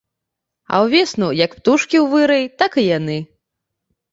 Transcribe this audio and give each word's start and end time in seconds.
А 0.77 0.77
ўвесну, 0.85 1.27
як 1.45 1.51
птушкі 1.59 1.97
ў 2.03 2.15
вырай, 2.15 2.43
так 2.63 2.71
і 2.85 2.87
яны. 2.97 3.17